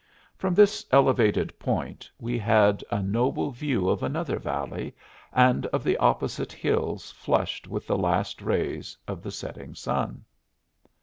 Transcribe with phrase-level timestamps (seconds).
[0.35, 4.95] From this elevated point we had a noble view of another valley
[5.31, 10.25] and of the opposite hills flushed with the last rays of the setting sun.